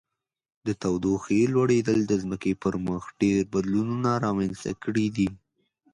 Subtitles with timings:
[0.65, 5.29] د تودوخې لوړیدل د ځمکې پر مخ ډیر بدلونونه رامنځته کړي دي.